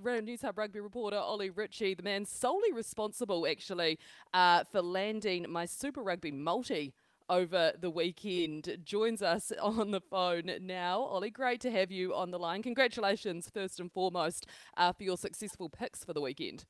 [0.00, 3.98] Newshub rugby reporter Ollie Ritchie, the man solely responsible actually
[4.32, 6.92] uh, for landing my Super Rugby multi
[7.28, 11.00] over the weekend, joins us on the phone now.
[11.00, 12.62] Ollie, great to have you on the line.
[12.62, 16.64] Congratulations, first and foremost, uh, for your successful picks for the weekend.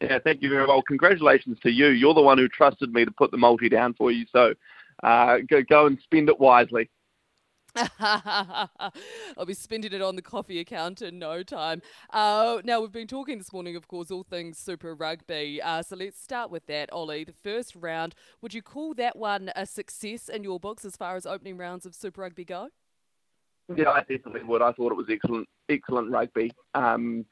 [0.00, 0.82] Yeah, thank you very well.
[0.82, 1.86] Congratulations to you.
[1.86, 4.54] You're the one who trusted me to put the multi down for you, so
[5.02, 6.90] uh, go, go and spend it wisely.
[7.98, 11.82] I'll be spending it on the coffee account in no time.
[12.10, 15.60] Uh, now, we've been talking this morning, of course, all things Super Rugby.
[15.60, 17.24] Uh, so let's start with that, Ollie.
[17.24, 21.16] The first round, would you call that one a success in your books as far
[21.16, 22.68] as opening rounds of Super Rugby go?
[23.74, 24.62] Yeah, I definitely would.
[24.62, 26.52] I thought it was excellent, excellent rugby.
[26.74, 27.24] Um,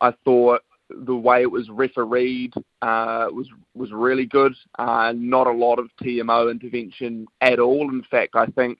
[0.00, 4.54] I thought the way it was refereed uh, was was really good.
[4.78, 7.88] Uh, not a lot of TMO intervention at all.
[7.88, 8.78] In fact, I think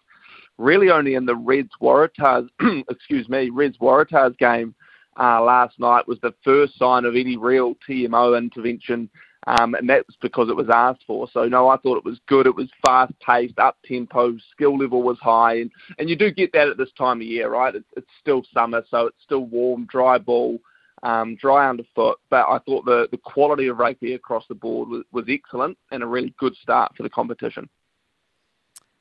[0.59, 2.49] really only in the Reds Waratahs,
[2.91, 4.75] excuse me, Reds Waratahs game
[5.19, 9.09] uh, last night was the first sign of any real TMO intervention,
[9.47, 11.29] um, and was because it was asked for.
[11.33, 12.47] So no, I thought it was good.
[12.47, 16.53] It was fast paced, up tempo, skill level was high, and, and you do get
[16.53, 17.75] that at this time of year, right?
[17.75, 20.59] It's, it's still summer, so it's still warm, dry ball.
[21.05, 25.05] Um, dry underfoot, but I thought the, the quality of rugby across the board was,
[25.13, 27.69] was excellent and a really good start for the competition.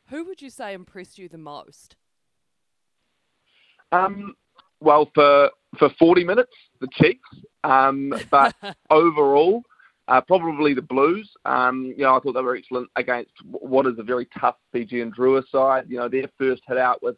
[0.09, 1.95] Who would you say impressed you the most?
[3.91, 4.35] Um,
[4.79, 7.19] well, for for 40 minutes, the Chiefs.
[7.63, 8.55] Um, but
[8.89, 9.63] overall,
[10.07, 11.29] uh, probably the Blues.
[11.45, 15.11] Um, you know, I thought they were excellent against what is a very tough Fijian
[15.11, 15.85] Drua side.
[15.89, 17.17] You know, their first hit out with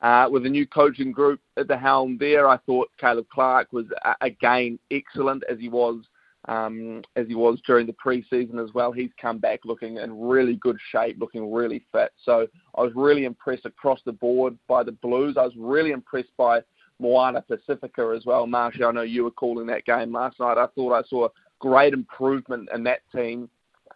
[0.00, 2.48] uh, with a new coaching group at the helm there.
[2.48, 6.04] I thought Caleb Clarke was uh, again excellent as he was
[6.46, 8.92] um, as he was during the preseason as well.
[8.92, 12.12] He's come back looking in really good shape, looking really fit.
[12.24, 15.36] So I was really impressed across the board by the Blues.
[15.36, 16.60] I was really impressed by
[17.00, 18.46] Moana Pacifica as well.
[18.46, 20.58] Marshy, I know you were calling that game last night.
[20.58, 23.48] I thought I saw a great improvement in that team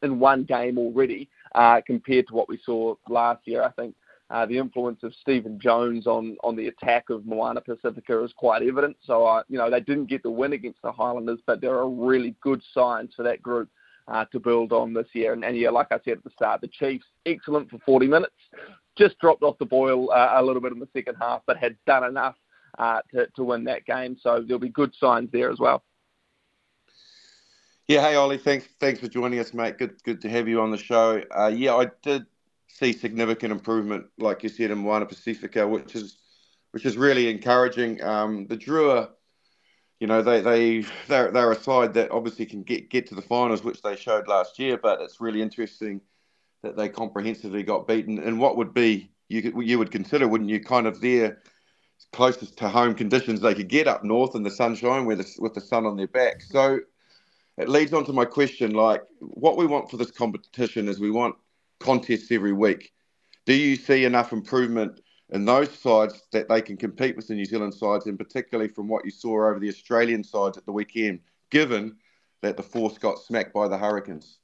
[0.02, 3.62] in one game already uh, compared to what we saw last year.
[3.62, 3.94] I think
[4.32, 8.62] uh, the influence of Stephen Jones on, on the attack of Moana Pacifica is quite
[8.62, 8.96] evident.
[9.04, 11.88] So, uh, you know, they didn't get the win against the Highlanders, but there are
[11.88, 13.68] really good signs for that group
[14.08, 15.34] uh, to build on this year.
[15.34, 18.32] And, and, yeah, like I said at the start, the Chiefs, excellent for 40 minutes,
[18.96, 21.76] just dropped off the boil uh, a little bit in the second half, but had
[21.86, 22.36] done enough
[22.78, 24.16] uh, to, to win that game.
[24.18, 25.84] So there'll be good signs there as well.
[27.86, 29.76] Yeah, hey Ollie, thanks thanks for joining us, mate.
[29.76, 31.20] Good good to have you on the show.
[31.36, 32.24] Uh, yeah, I did
[32.72, 36.18] see significant improvement, like you said, in Moana Pacifica, which is
[36.72, 38.02] which is really encouraging.
[38.02, 39.10] Um, the Drua,
[40.00, 43.22] you know, they they they're, they're a side that obviously can get get to the
[43.22, 44.76] finals, which they showed last year.
[44.76, 46.00] But it's really interesting
[46.62, 50.60] that they comprehensively got beaten in what would be you you would consider, wouldn't you,
[50.60, 51.42] kind of their
[52.12, 55.54] closest to home conditions they could get up north in the sunshine with the, with
[55.54, 56.42] the sun on their back.
[56.42, 56.80] So
[57.56, 61.10] it leads on to my question, like what we want for this competition is we
[61.10, 61.36] want
[61.82, 62.92] contests every week.
[63.46, 65.00] Do you see enough improvement
[65.30, 68.88] in those sides that they can compete with the New Zealand sides, and particularly from
[68.88, 71.96] what you saw over the Australian sides at the weekend, given
[72.42, 74.38] that the Force got smacked by the Hurricanes?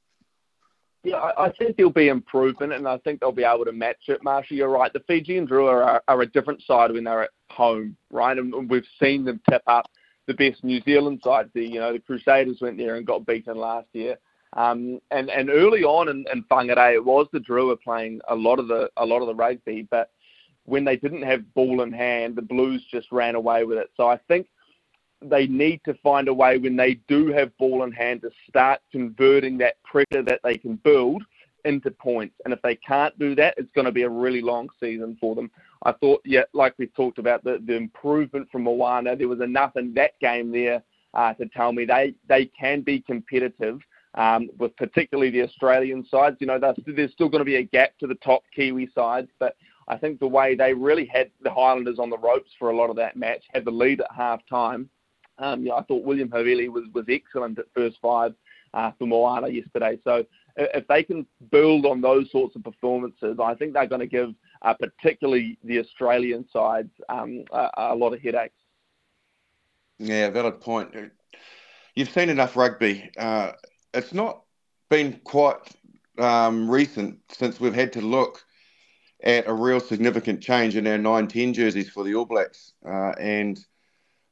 [1.03, 4.21] Yeah, I think there'll be improvement, and I think they'll be able to match it.
[4.21, 4.91] Marshall, you're right.
[4.91, 8.37] The Fijian Drua are, are a different side when they're at home, right?
[8.37, 9.89] And we've seen them tip up
[10.27, 11.51] the best New Zealand side.
[11.53, 14.17] The you know the Crusaders went there and got beaten last year.
[14.53, 18.59] Um, and and early on in, in Whangarei, it was the Drua playing a lot
[18.59, 20.11] of the a lot of the rugby, but
[20.65, 23.89] when they didn't have ball in hand, the Blues just ran away with it.
[23.97, 24.47] So I think
[25.21, 28.79] they need to find a way when they do have ball in hand to start
[28.91, 31.23] converting that pressure that they can build
[31.65, 32.35] into points.
[32.45, 35.35] And if they can't do that, it's going to be a really long season for
[35.35, 35.51] them.
[35.83, 39.75] I thought, yeah, like we talked about, the, the improvement from Moana, there was enough
[39.75, 40.81] in that game there
[41.13, 43.79] uh, to tell me they, they can be competitive
[44.15, 46.37] um, with particularly the Australian sides.
[46.39, 49.55] You know, there's still going to be a gap to the top Kiwi sides, but
[49.87, 52.89] I think the way they really had the Highlanders on the ropes for a lot
[52.89, 54.89] of that match, had the lead at half time.
[55.39, 58.35] Um, know, I thought William Havili was, was excellent at first five
[58.73, 59.97] uh, for Moana yesterday.
[60.03, 60.25] So
[60.57, 64.33] if they can build on those sorts of performances, I think they're going to give
[64.61, 68.55] uh, particularly the Australian sides um, a, a lot of headaches.
[69.97, 70.95] Yeah, valid point.
[71.95, 73.09] You've seen enough rugby.
[73.17, 73.53] Uh,
[73.93, 74.43] it's not
[74.89, 75.57] been quite
[76.17, 78.43] um, recent since we've had to look
[79.23, 82.73] at a real significant change in our 910 jerseys for the All Blacks.
[82.85, 83.59] Uh, and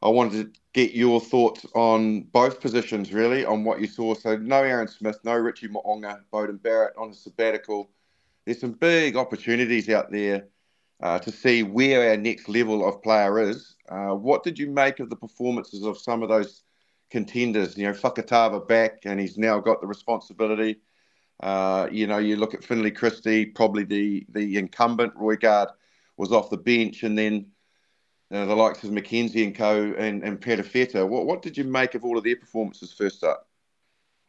[0.02, 4.14] I wanted to get your thoughts on both positions, really, on what you saw.
[4.14, 7.90] So, no Aaron Smith, no Richie Mo'unga, Beauden Barrett on a sabbatical.
[8.46, 10.48] There's some big opportunities out there
[11.02, 13.76] uh, to see where our next level of player is.
[13.90, 16.64] Uh, what did you make of the performances of some of those
[17.10, 17.78] contenders?
[17.78, 20.78] You know, Fakatava back, and he's now got the responsibility.
[21.42, 25.16] Uh, you know, you look at Finlay Christie, probably the the incumbent.
[25.16, 25.68] Roigard
[26.18, 27.48] was off the bench, and then
[28.32, 29.94] uh, the likes of McKenzie and Co.
[29.98, 31.08] and, and Perofeta.
[31.08, 33.47] What what did you make of all of their performances first up?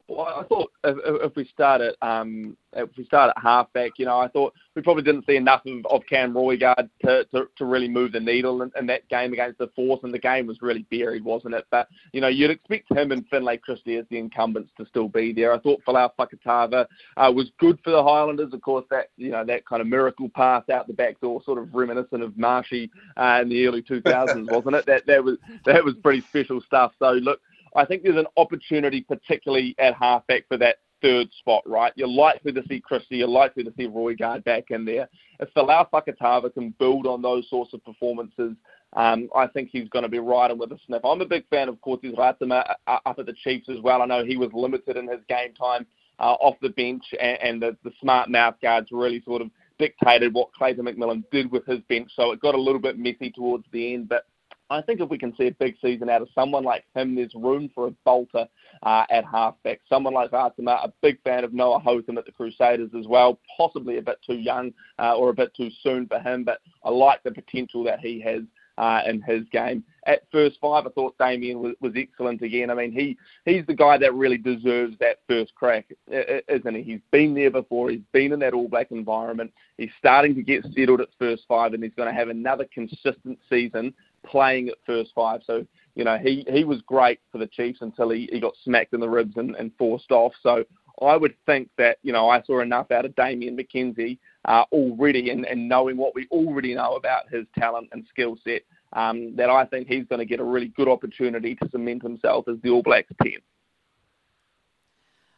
[0.08, 0.96] Well, I thought if,
[1.30, 4.80] if we start at um, if we start at halfback, you know, I thought we
[4.80, 8.62] probably didn't see enough of, of Cam Roigard to, to, to really move the needle
[8.62, 11.66] in, in that game against the Force, and the game was really buried, wasn't it?
[11.70, 15.34] But you know, you'd expect him and Finlay Christie as the incumbents to still be
[15.34, 15.52] there.
[15.52, 16.86] I thought Folau Fakatava
[17.18, 18.54] uh, was good for the Highlanders.
[18.54, 21.58] Of course, that you know that kind of miracle pass out the back door, sort
[21.58, 24.86] of reminiscent of Marshy uh, in the early 2000s, wasn't it?
[24.86, 26.92] That that was that was pretty special stuff.
[26.98, 27.40] So look,
[27.76, 31.92] I think there's an opportunity, particularly at halfback, for that third spot, right?
[31.96, 35.08] You're likely to see Christie, you're likely to see Roigard back in there.
[35.40, 38.56] If Folau Fakatava can build on those sorts of performances,
[38.94, 41.04] um, I think he's going to be riding with a sniff.
[41.04, 44.02] I'm a big fan of Cortez Ratima uh, up at the Chiefs as well.
[44.02, 45.86] I know he was limited in his game time
[46.18, 50.34] uh, off the bench, and, and the, the smart mouth guards really sort of dictated
[50.34, 52.10] what Clayton McMillan did with his bench.
[52.16, 54.24] So it got a little bit messy towards the end, but
[54.70, 57.34] I think if we can see a big season out of someone like him, there's
[57.34, 58.46] room for a bolter
[58.82, 59.80] uh, at halfback.
[59.88, 63.38] Someone like Ratima, a big fan of Noah Hotham at the Crusaders as well.
[63.56, 66.90] Possibly a bit too young uh, or a bit too soon for him, but I
[66.90, 68.42] like the potential that he has.
[68.76, 69.82] Uh, in his game.
[70.06, 72.70] At first five, I thought Damian was, was excellent again.
[72.70, 76.82] I mean, he he's the guy that really deserves that first crack, isn't he?
[76.84, 77.90] He's been there before.
[77.90, 79.52] He's been in that All Black environment.
[79.78, 83.40] He's starting to get settled at first five, and he's going to have another consistent
[83.50, 83.92] season
[84.28, 85.40] playing at first five.
[85.46, 88.94] So, you know, he, he was great for the Chiefs until he, he got smacked
[88.94, 90.32] in the ribs and, and forced off.
[90.42, 90.64] So
[91.02, 95.30] I would think that, you know, I saw enough out of Damian McKenzie uh, already
[95.30, 98.62] and, and knowing what we already know about his talent and skill set,
[98.94, 102.48] um, that I think he's going to get a really good opportunity to cement himself
[102.48, 103.34] as the All Blacks 10.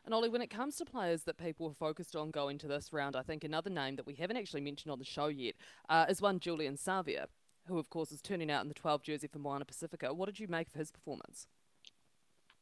[0.05, 2.93] And Ollie, when it comes to players that people are focused on going to this
[2.93, 5.55] round, I think another name that we haven't actually mentioned on the show yet
[5.89, 7.27] uh, is one Julian Savea
[7.71, 10.13] who of course is turning out in the 12 jersey for Moana Pacifica.
[10.13, 11.47] What did you make of his performance?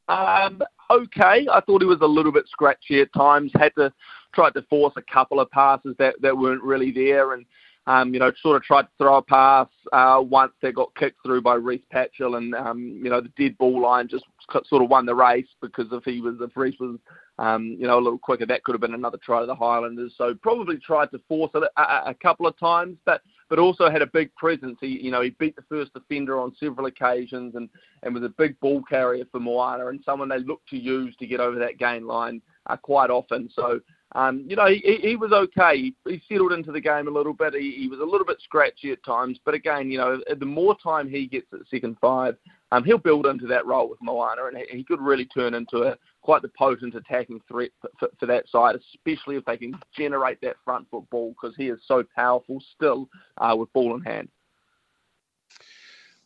[0.08, 3.52] Um, okay, I thought he was a little bit scratchy at times.
[3.54, 3.92] Had to
[4.34, 7.44] try to force a couple of passes that, that weren't really there, and
[7.86, 11.18] um, you know, sort of tried to throw a pass uh, once that got kicked
[11.24, 14.24] through by Rhys Patchell, and um, you know, the dead ball line just
[14.66, 16.98] sort of won the race because if he was, if Rhys was,
[17.38, 20.14] um, you know, a little quicker, that could have been another try to the Highlanders.
[20.16, 23.90] So probably tried to force it a, a, a couple of times, but but also
[23.90, 24.78] had a big presence.
[24.80, 27.68] He, you know, he beat the first defender on several occasions, and
[28.02, 31.26] and was a big ball carrier for Moana, and someone they looked to use to
[31.26, 33.50] get over that gain line uh, quite often.
[33.54, 33.80] So
[34.12, 35.92] um, you know, he, he was okay.
[36.06, 37.54] He, settled into the game a little bit.
[37.54, 40.76] He, he was a little bit scratchy at times, but again, you know, the more
[40.82, 42.36] time he gets at second five,
[42.72, 45.82] um, he'll build into that role with Moana, and he, he could really turn into
[45.82, 45.96] a
[46.28, 50.56] quite the potent attacking threat for, for, that side, especially if they can generate that
[50.62, 53.08] front foot ball because he is so powerful still
[53.38, 54.28] uh, with ball in hand.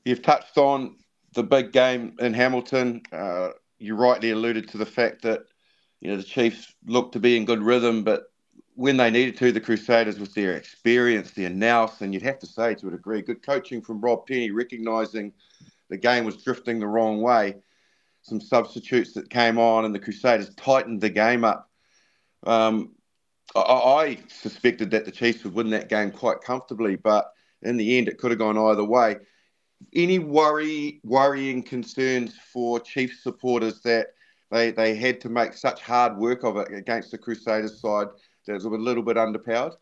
[0.04, 0.97] You've touched on
[1.35, 3.02] the big game in Hamilton.
[3.12, 5.44] Uh, you rightly alluded to the fact that
[6.00, 8.25] you know, the Chiefs looked to be in good rhythm, but
[8.75, 12.47] when they needed to, the Crusaders, with their experience, their nous, and you'd have to
[12.47, 15.32] say to a degree, good coaching from Rob Penney, recognising
[15.90, 17.54] the game was drifting the wrong way.
[18.23, 21.69] Some substitutes that came on, and the Crusaders tightened the game up.
[22.45, 22.93] Um,
[23.55, 27.99] I, I suspected that the Chiefs would win that game quite comfortably, but in the
[27.99, 29.17] end, it could have gone either way.
[29.95, 34.09] Any worry, worrying concerns for Chiefs supporters that
[34.52, 38.09] they they had to make such hard work of it against the Crusaders side
[38.47, 39.75] that was a little bit underpowered.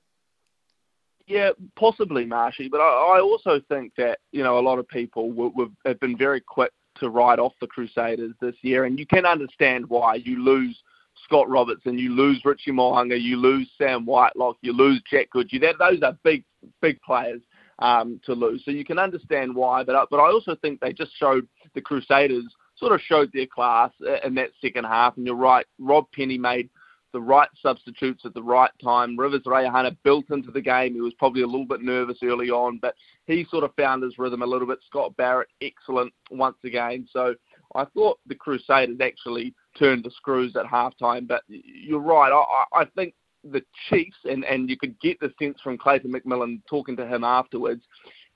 [1.26, 2.68] Yeah, possibly, Marshy.
[2.68, 6.40] But I, I also think that you know a lot of people have been very
[6.40, 10.16] quick to write off the Crusaders this year, and you can understand why.
[10.16, 10.80] You lose
[11.24, 15.60] Scott Robertson, you lose Richie Mo'unga, you lose Sam Whitelock, you lose Jack Goodhue.
[15.60, 16.44] Those are big
[16.80, 17.40] big players
[17.78, 19.82] um, to lose, so you can understand why.
[19.84, 22.44] But but I also think they just showed the Crusaders
[22.76, 23.90] sort of showed their class
[24.24, 25.16] in that second half.
[25.16, 26.70] And you're right, Rob Penney made
[27.12, 29.16] the right substitutes at the right time.
[29.16, 30.94] Rivez Reihana built into the game.
[30.94, 32.94] He was probably a little bit nervous early on, but
[33.26, 34.78] he sort of found his rhythm a little bit.
[34.86, 37.08] Scott Barrett, excellent once again.
[37.12, 37.34] So
[37.74, 42.32] I thought the Crusaders actually turned the screws at halftime, but you're right.
[42.32, 43.14] I, I think
[43.44, 47.24] the Chiefs, and, and you could get the sense from Clayton McMillan talking to him
[47.24, 47.82] afterwards,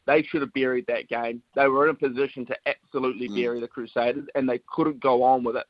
[0.06, 1.42] they should have buried that game.
[1.54, 3.36] They were in a position to absolutely mm.
[3.36, 5.66] bury the Crusaders, and they couldn't go on with it.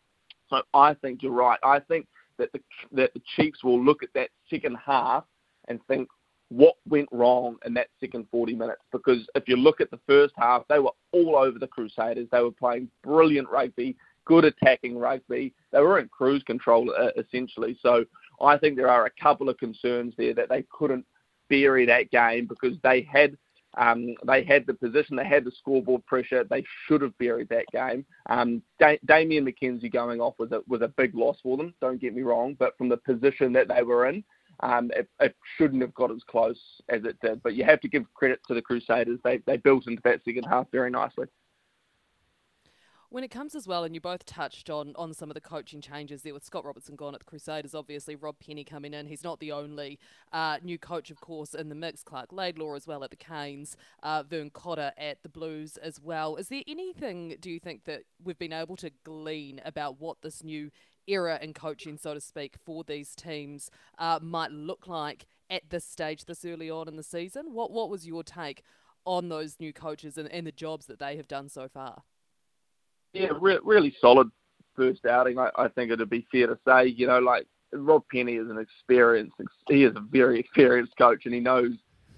[0.51, 1.59] So I think you're right.
[1.63, 2.07] I think
[2.39, 2.61] that the
[2.93, 5.25] that the Chiefs will look at that second half
[5.69, 6.09] and think
[6.49, 8.83] what went wrong in that second 40 minutes.
[8.93, 12.29] Because if you look at the first half, they were all over the Crusaders.
[12.31, 15.53] They were playing brilliant rugby, good attacking rugby.
[15.73, 17.79] They were in cruise control uh, essentially.
[17.83, 18.05] So
[18.41, 21.07] I think there are a couple of concerns there that they couldn't
[21.49, 23.37] bury that game because they had
[23.77, 26.45] um, they had the position, they had the scoreboard pressure.
[26.45, 28.05] They should have buried that game.
[28.29, 31.75] Um, da- Damian McKenzie going off was a was a big loss for them.
[31.81, 34.23] Don't get me wrong, but from the position that they were in,
[34.61, 37.43] um, it, it shouldn't have got as close as it did.
[37.43, 39.19] But you have to give credit to the Crusaders.
[39.25, 41.27] They they built into that second half very nicely.
[43.15, 45.81] When it comes as well, and you both touched on on some of the coaching
[45.81, 49.07] changes there with Scott Robertson gone at the Crusaders, obviously Rob Penney coming in.
[49.07, 50.01] He's not the only
[50.33, 52.03] uh, new coach, of course, in the mix.
[52.03, 56.35] Clark Laidlaw as well at the Canes, uh, Vern Cotter at the Blues as well.
[56.35, 60.43] Is there anything, do you think, that we've been able to glean about what this
[60.43, 60.73] new
[61.07, 65.85] era in coaching, so to speak, for these teams uh, might look like at this
[65.85, 67.53] stage, this early on in the season?
[67.53, 68.65] What What was your take
[69.05, 72.03] on those new coaches and, and the jobs that they have done so far?
[73.15, 74.31] Yeah, re- really solid
[74.77, 75.39] first outing.
[75.39, 78.59] I, I think it'd be fair to say, you know, like Rob Penney is an
[78.59, 79.35] experienced,
[79.69, 81.73] he is a very experienced coach, and he knows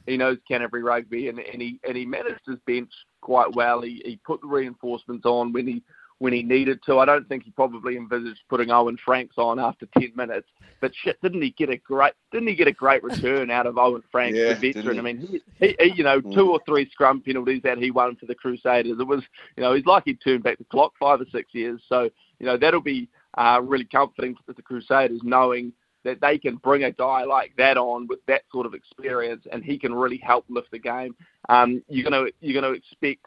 [0.06, 3.82] he knows Canterbury rugby, and, and he and he managed his bench quite well.
[3.82, 5.82] He he put the reinforcements on when he
[6.18, 6.98] when he needed to.
[6.98, 10.48] I don't think he probably envisaged putting Owen Franks on after 10 minutes.
[10.80, 13.78] But shit, didn't he get a great didn't he get a great return out of
[13.78, 14.98] Owen Franks, yeah, the veteran?
[14.98, 18.16] I mean, he, he, he, you know, two or three scrum penalties that he won
[18.16, 18.98] for the Crusaders.
[18.98, 19.22] It was,
[19.56, 21.80] you know, he's like he turned back the clock five or six years.
[21.88, 25.72] So, you know, that'll be uh, really comforting for the Crusaders knowing
[26.04, 29.64] that they can bring a guy like that on with that sort of experience, and
[29.64, 31.14] he can really help lift the game.
[31.48, 33.26] Um, you're gonna you're gonna expect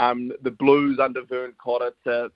[0.00, 2.30] um, the Blues under Vern Cotter to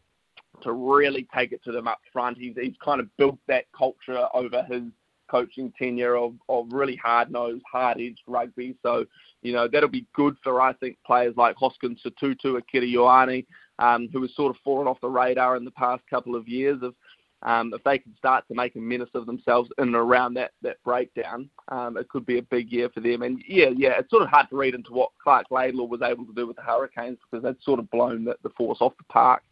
[0.63, 2.37] to really take it to them up front.
[2.37, 4.83] He's, he's kind of built that culture over his
[5.31, 8.75] coaching tenure of, of really hard nosed, hard edged rugby.
[8.83, 9.05] So,
[9.43, 13.47] you know, that'll be good for, I think, players like Hoskins Sotutu, Akira Ioane,
[13.79, 16.83] um, who has sort of fallen off the radar in the past couple of years.
[16.83, 16.95] Of
[17.43, 20.53] um, if they can start to make a menace of themselves in and around that
[20.63, 23.23] that breakdown, um, it could be a big year for them.
[23.23, 26.27] And yeah, yeah, it's sort of hard to read into what Clark Laidlaw was able
[26.27, 29.05] to do with the Hurricanes because they'd sort of blown the, the force off the
[29.05, 29.43] park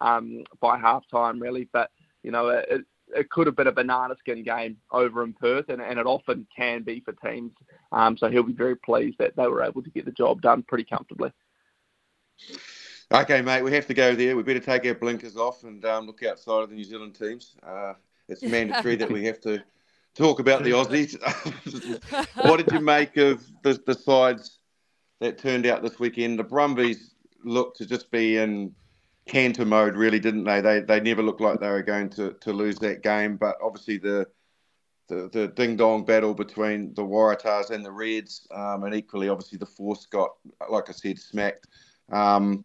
[0.00, 1.68] um, by half time, really.
[1.72, 1.90] But
[2.22, 2.84] you know, it,
[3.14, 6.46] it could have been a banana skin game over in Perth, and, and it often
[6.56, 7.52] can be for teams.
[7.90, 10.62] Um, so he'll be very pleased that they were able to get the job done
[10.62, 11.32] pretty comfortably.
[13.12, 14.34] Okay, mate, we have to go there.
[14.34, 17.56] We better take our blinkers off and um, look outside of the New Zealand teams.
[17.62, 17.92] Uh,
[18.26, 19.62] it's mandatory that we have to
[20.14, 21.18] talk about the Aussies.
[22.46, 24.60] what did you make of the, the sides
[25.20, 26.38] that turned out this weekend?
[26.38, 27.14] The Brumbies
[27.44, 28.74] looked to just be in
[29.26, 30.62] canter mode, really, didn't they?
[30.62, 33.98] They they never looked like they were going to, to lose that game, but obviously
[33.98, 34.26] the
[35.08, 39.58] the, the ding dong battle between the Waratahs and the Reds, um, and equally, obviously,
[39.58, 40.30] the Force got,
[40.70, 41.66] like I said, smacked.
[42.12, 42.64] Um,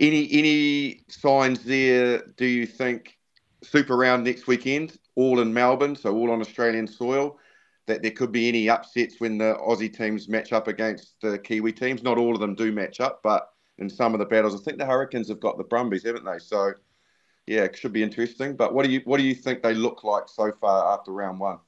[0.00, 2.22] any any signs there?
[2.36, 3.18] Do you think
[3.62, 7.38] Super Round next weekend, all in Melbourne, so all on Australian soil,
[7.86, 11.72] that there could be any upsets when the Aussie teams match up against the Kiwi
[11.72, 12.02] teams?
[12.02, 14.78] Not all of them do match up, but in some of the battles, I think
[14.78, 16.38] the Hurricanes have got the Brumbies, haven't they?
[16.38, 16.74] So
[17.46, 18.54] yeah, it should be interesting.
[18.54, 21.40] But what do you what do you think they look like so far after round
[21.40, 21.58] one?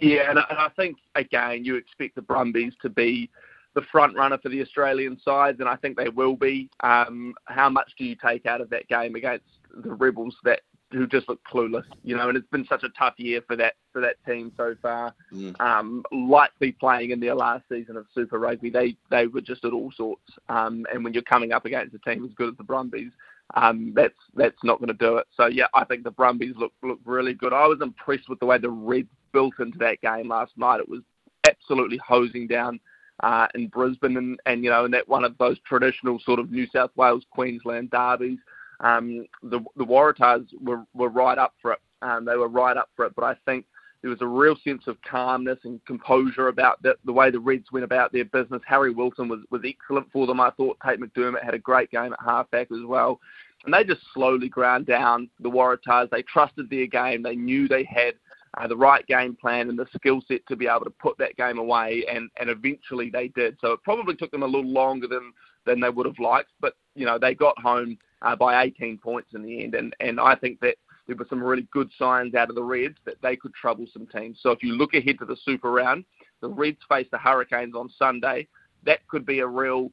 [0.00, 3.30] Yeah, and I think again you expect the Brumbies to be
[3.74, 6.68] the front runner for the Australian sides, and I think they will be.
[6.80, 10.60] Um, how much do you take out of that game against the Rebels that
[10.90, 12.28] who just look clueless, you know?
[12.28, 15.14] And it's been such a tough year for that for that team so far.
[15.32, 15.58] Mm.
[15.60, 19.72] Um, likely playing in their last season of Super Rugby, they they were just at
[19.72, 20.30] all sorts.
[20.48, 23.12] Um, and when you're coming up against a team as good as the Brumbies,
[23.54, 25.26] um, that's that's not going to do it.
[25.36, 27.52] So yeah, I think the Brumbies look look really good.
[27.52, 30.80] I was impressed with the way the Reds built into that game last night.
[30.80, 31.00] It was
[31.48, 32.78] absolutely hosing down
[33.20, 36.50] uh, in Brisbane, and, and you know, in that one of those traditional sort of
[36.50, 38.38] New South Wales Queensland derbies.
[38.80, 41.78] Um, the the Waratahs were were right up for it.
[42.02, 43.64] Um, they were right up for it, but I think
[44.02, 47.70] there was a real sense of calmness and composure about the, the way the Reds
[47.70, 48.60] went about their business.
[48.66, 50.40] Harry Wilson was, was excellent for them.
[50.40, 53.20] I thought Tate McDermott had a great game at halfback as well.
[53.64, 56.10] And they just slowly ground down the Waratahs.
[56.10, 57.22] They trusted their game.
[57.22, 58.14] They knew they had
[58.58, 61.36] uh, the right game plan and the skill set to be able to put that
[61.36, 63.56] game away, and, and eventually they did.
[63.60, 65.32] So it probably took them a little longer than,
[65.64, 69.30] than they would have liked, but you know they got home uh, by 18 points
[69.34, 72.48] in the end, and, and I think that there were some really good signs out
[72.48, 74.38] of the Reds that they could trouble some teams.
[74.40, 76.04] So if you look ahead to the Super Round,
[76.40, 78.46] the Reds face the Hurricanes on Sunday.
[78.84, 79.90] That could be a real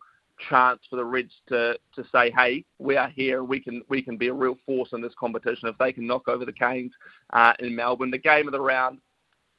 [0.48, 3.44] chance for the Reds to, to say, hey, we are here.
[3.44, 6.28] We can we can be a real force in this competition if they can knock
[6.28, 6.94] over the Canes
[7.34, 8.12] uh, in Melbourne.
[8.12, 9.00] The game of the round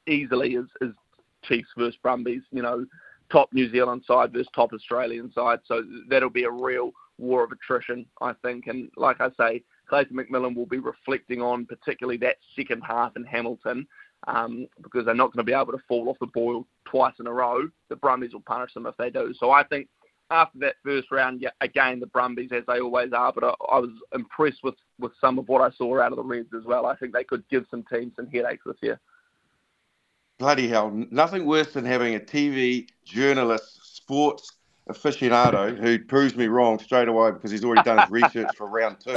[0.07, 0.93] easily is, is
[1.43, 2.43] Chiefs versus Brumbies.
[2.51, 2.85] You know,
[3.31, 5.59] top New Zealand side versus top Australian side.
[5.65, 8.67] So that'll be a real war of attrition, I think.
[8.67, 13.23] And like I say, Clayton McMillan will be reflecting on particularly that second half in
[13.23, 13.87] Hamilton
[14.27, 17.27] um, because they're not going to be able to fall off the boil twice in
[17.27, 17.69] a row.
[17.89, 19.33] The Brumbies will punish them if they do.
[19.37, 19.87] So I think
[20.31, 23.79] after that first round, yeah, again the Brumbies as they always are, but I, I
[23.79, 26.85] was impressed with with some of what I saw out of the Reds as well.
[26.85, 28.99] I think they could give some teams some headaches this year.
[30.39, 30.89] Bloody hell!
[31.11, 34.51] Nothing worse than having a TV journalist, sports
[34.89, 38.99] aficionado who proves me wrong straight away because he's already done his research for round
[38.99, 39.13] two.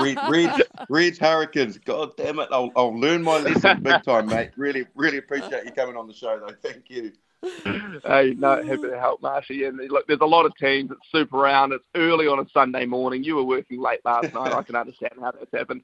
[0.00, 1.76] Read, read, read Hurricanes.
[1.78, 2.48] God damn it!
[2.50, 4.50] I'll, I'll learn my lesson big time, mate.
[4.56, 6.54] Really, really appreciate you coming on the show, though.
[6.62, 7.12] Thank you.
[7.42, 9.64] Hey, no, happy to help, Marshy.
[9.64, 10.90] And look, there's a lot of teams.
[10.90, 11.72] It's super round.
[11.72, 13.24] It's early on a Sunday morning.
[13.24, 14.52] You were working late last night.
[14.52, 15.82] I can understand how that's happened.